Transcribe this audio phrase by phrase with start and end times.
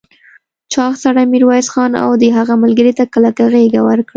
[0.73, 4.09] چاغ سړي ميرويس خان او د هغه ملګرو ته کلکه غېږ ورکړه.